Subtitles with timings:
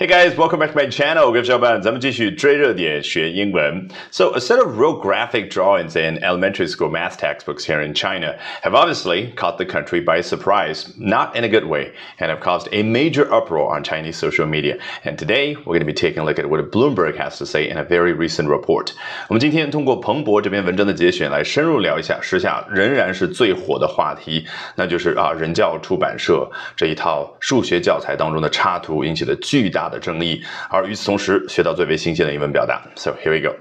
[0.00, 1.30] Hey guys, welcome back to my channel.
[1.30, 3.88] 我是小班，咱们继续追热点学英文。
[4.10, 8.74] So, a set of real graphic drawings in elementary school math textbooks here in China have
[8.74, 12.82] obviously caught the country by surprise, not in a good way, and have caused a
[12.82, 14.76] major uproar on Chinese social media.
[15.02, 17.66] And today, we're going to be taking a look at what Bloomberg has to say
[17.66, 18.92] in a very recent report.
[19.28, 29.86] 我们今天通过彭博这篇文章的节选来深入聊一下时下仍然是最火的话题，那就是啊人教出版社这一套数学教材当中的插图引起的巨大。
[29.90, 32.82] 的争议，而与此同时，学到最为新鲜的英文表达。
[32.96, 33.56] So here we go.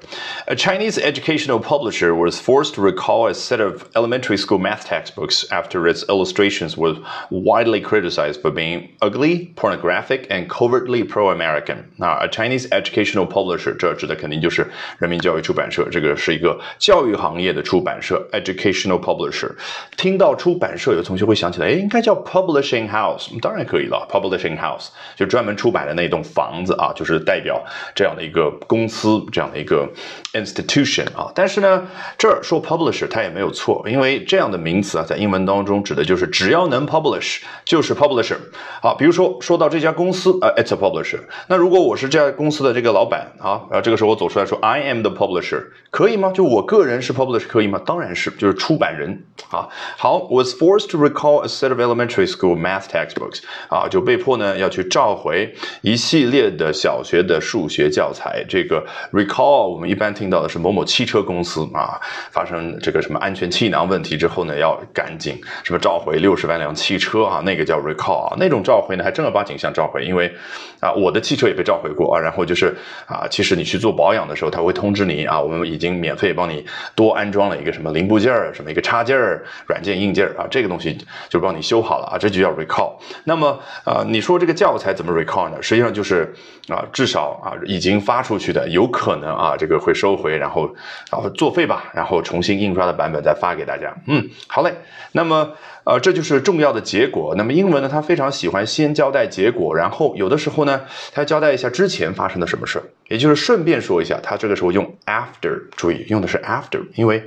[0.47, 5.45] A Chinese educational publisher was forced to recall a set of elementary school math textbooks
[5.49, 6.95] after its illustrations were
[7.29, 11.77] widely criticized for being ugly, pornographic, and covertly pro-American.
[11.99, 14.67] 啊，a Chinese educational publisher 这指的肯定就是
[14.99, 19.51] 人民教育出版社，这个是一个教育行业的出版社，educational publisher。
[19.97, 26.18] 听到出版社，有同学会想起来，哎，应该叫 publishing house，当然可以了，publishing house 就专门出版的那栋。
[26.22, 27.62] 房子啊，就是代表
[27.94, 29.88] 这样的一个公司，这样的一个
[30.32, 31.30] institution 啊。
[31.34, 31.86] 但是呢，
[32.18, 38.36] 这儿说 publisher 它也没有错，因为这样的名词啊，在英文当中指的就是只要能 publish 就是 publisher。
[38.82, 41.20] 好，比如说说到这家公司啊，it's a publisher。
[41.46, 46.32] 那如果我是这家公司的这个老板啊，然后这个时候我走出来说 I am the publisher，可以吗？
[46.34, 47.80] 就我个人是 publisher 可以吗？
[47.86, 49.68] 当然是，就是出版人啊。
[49.96, 55.99] 好，was forced to recall a set of elementary school math textbooks 啊，就被迫呢要去召回一。
[56.00, 62.00] 系列的小学的数学教材，这个 recall 我们一般听到的是某某汽车公司啊，
[62.32, 70.32] 发生这个什么安全气囊问题之后呢，要赶紧什么召回六十万辆汽车啊，那个叫 recall 啊，那种召回呢还正儿八经像召回，因为
[70.80, 72.74] 啊我的汽车也被召回过啊，然后就是
[73.06, 80.96] 啊，其实你去做保养的时候，他会通知你啊，我们已经免费帮你多安装了一个什么零部件儿，什么一个插件儿、软件硬件儿啊，这个东西
[81.28, 82.94] 就帮你修好了啊，这就叫 recall。
[83.24, 85.60] 那么啊，你说这个教材怎么 recall 呢？
[85.60, 86.04] 实际上就。
[86.10, 86.34] 是
[86.68, 90.68] 啊，至少啊，已经发出去的，有可能啊，这个会收回，然后
[91.10, 93.94] 然后作废吧，然后重新印刷的版本再发给大家。
[94.08, 94.74] 嗯，好嘞。
[95.12, 95.52] 那么
[95.84, 97.34] 呃，这就是重要的结果。
[97.36, 100.80] 那么英文呢，它非常喜欢先交代结果，然后有的时候呢，
[101.12, 104.18] 它交代一下之前发生的什么事儿，也就是顺便说一下。
[104.20, 107.22] 它这个时候用 after，注意用的是 after，因为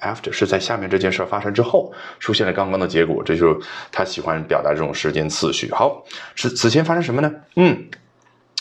[0.00, 5.70] after 是在下面这件事发生之后出现了刚刚的结果，这就是他喜欢表达这种时间次序。
[5.72, 6.04] 好，
[6.34, 7.30] 是此前发生什么呢？
[7.56, 7.84] 嗯。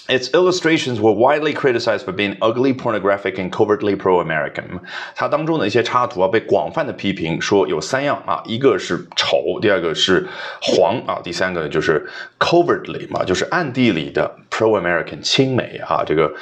[0.09, 4.81] Its illustrations were widely criticized for being ugly, pornographic, and covertly pro-American。
[5.15, 10.27] 它当中的一些插图啊，被广泛的批评，说有三样啊，一个是丑，第二个是
[10.61, 12.05] 黄啊，第三个就是
[12.41, 16.33] covertly 嘛，就是暗地里的 pro-American 亲美啊，这个。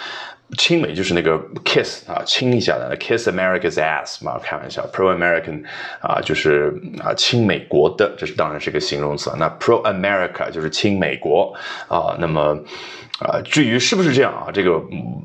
[0.57, 5.63] 亲美就是那个 kiss 啊，亲一下的，kiss America's ass 嘛，开玩笑，pro American
[6.01, 6.73] 啊，就是
[7.05, 9.31] 啊亲美国的，这是当然是个形容词。
[9.39, 11.55] 那 pro America 就是亲美国
[11.89, 12.59] 啊，那么。
[13.24, 14.72] 啊，至于是不是这样啊，这个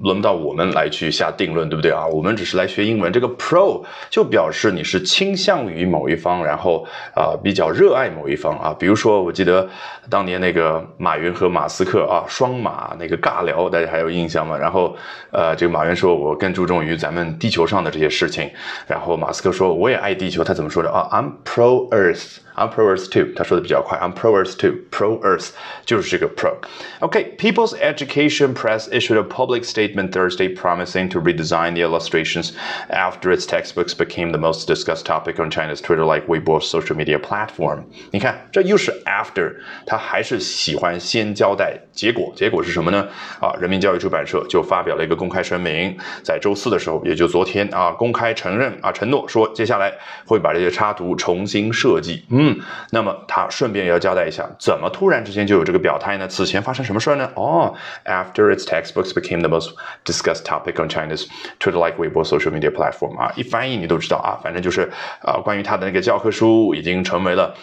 [0.03, 2.06] 轮不到我们来去下定论，对不对啊？
[2.06, 3.12] 我们只是来学英文。
[3.12, 8.75] 这个 pro 就表示你是倾向于某一方，然后啊比较热爱某一方啊。
[8.78, 9.69] 比如说，我记得
[10.08, 14.56] 当年那个马云和马斯克啊，双马那个尬聊，大家还有印象吗？
[14.56, 14.97] 然后
[15.32, 18.48] 呃，这个马云说我更注重于咱们地球上的这些事情，
[18.87, 22.38] 然后马斯克说我也爱地球，他怎么说的啊？I'm pro Earth。
[22.57, 23.97] I'm pro Earth too，他说的比较快。
[23.97, 25.49] I'm pro Earth too，pro Earth
[25.85, 32.51] 就是这个 pro。Okay, People's Education Press issued a public statement Thursday promising to redesign the illustrations
[32.89, 37.79] after its textbooks became the most discussed topic on China's Twitter-like Weibo social media platform。
[38.11, 39.55] 你看，这又是 after，
[39.88, 42.31] 他还是喜欢先交代结果。
[42.35, 43.07] 结果是什么呢？
[43.41, 49.91] 啊，人民教育出版社就发表了一个公开声明，在周四的时候，也就昨天啊，公开承认啊，承诺说接下来
[50.27, 52.23] 会把这些插图重新设计。
[52.29, 52.44] 嗯。
[52.48, 52.60] 嗯，
[52.91, 56.26] 那么他顺便也要交代一下，怎么突然之间就有这个表态呢？
[56.26, 57.31] 此前发生什么事儿呢？
[57.34, 59.72] 哦，After its textbooks became the most
[60.04, 61.26] discussed topic on China's
[61.60, 64.91] Twitter-like Weibo social media platform 啊，一翻译你都知道啊，反正就是
[65.22, 67.54] 啊，关于他的那个教科书已经成为了。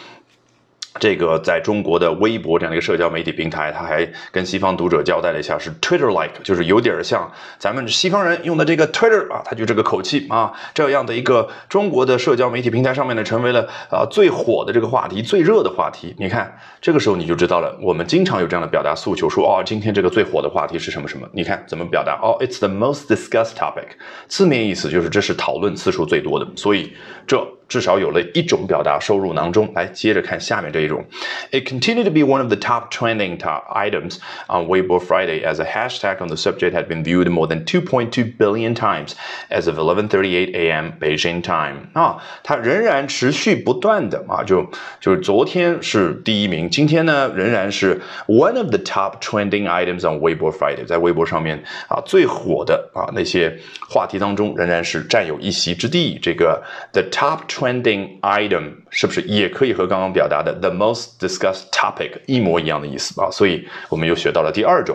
[0.98, 16.14] 这个在中国的微博这样的一个社交媒体平台，他还跟西方读者交代了一下，是 Twitter-like，就是有点像咱们西方人用的这个 Twitter 啊，他就这个口气啊，这样的一个中国的社交媒体平台上面呢，成为了啊最火的这个话题，最热的话题。
[16.18, 21.28] 你看，这个时候你就知道了，我们经常有这样的表达诉求，说哦，今天这个最火的话题是什么什么？
[21.32, 22.18] 你看怎么表达？
[22.22, 23.88] 哦，It's the most discussed topic，
[24.28, 26.92] 字面意思就是这是讨论次数最多的，所以
[27.26, 27.46] 这。
[27.67, 29.71] 至少有了一种表达收入囊中。
[29.73, 31.05] 来，接着看下面这一种，
[31.51, 35.65] It continued to be one of the top trending top items on Weibo Friday as a
[35.65, 39.13] hashtag on the subject had been viewed more than 2.2 billion times
[39.49, 40.91] as of 11:38 a.m.
[40.99, 41.87] Beijing time。
[41.93, 44.69] 啊，它仍然持续不断的啊，就
[44.99, 53.57] 就是昨天是第一名，今天呢仍然是 one of the top trending items on Weibo Friday，在微博上面啊最火的啊那些
[53.89, 56.19] 话题当中仍然是占有一席之地。
[56.21, 63.30] 这个 the top Trending item 是不是也可以和刚刚表达的 the most discussed topic 一模一样的意思啊？
[63.30, 64.94] 所以我们又学到了第二种。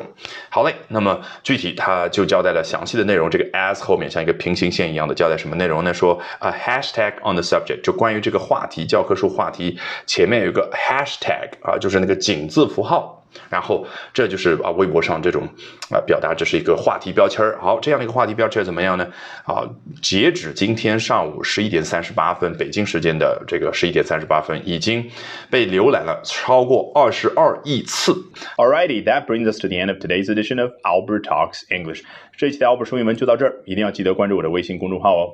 [0.50, 3.28] 好嘞，那么具体它就交代了详细的内容。
[3.32, 5.92] 这个 as 后面像一个平行线一样的交代什么内容呢？
[5.92, 13.21] 说啊 hashtag on the subject 就关于这个话题，教科书话题前面有一个 hashtag 啊，就是那个井字符号。
[13.50, 15.48] 然后这就是啊，微博上这种
[15.90, 17.58] 啊表达，这是一个话题标签儿。
[17.62, 19.08] 好，这样的一个话题标签怎么样呢？
[19.46, 19.68] 啊，
[20.02, 25.10] 截止今天上午十一点三十八分，北京时间的这个十一点三十八分，已经
[25.50, 28.14] 被浏览了超过二十二亿次。
[28.58, 32.04] Alrighty, that brings us to the end of today's edition of Albert Talks English。
[32.38, 35.34] 这一期的 Albert 说英文就到这儿，一定要记得关注我的微信公众号哦。